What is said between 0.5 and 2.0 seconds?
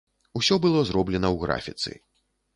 было зроблена ў графіцы.